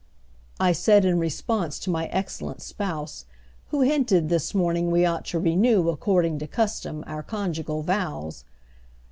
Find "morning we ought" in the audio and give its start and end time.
4.55-5.25